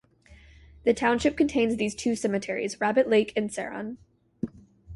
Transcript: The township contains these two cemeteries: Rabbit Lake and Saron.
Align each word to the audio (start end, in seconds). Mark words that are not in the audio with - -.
The 0.83 0.95
township 0.95 1.37
contains 1.37 1.75
these 1.75 1.93
two 1.93 2.15
cemeteries: 2.15 2.81
Rabbit 2.81 3.07
Lake 3.07 3.33
and 3.35 3.51
Saron. 3.51 3.97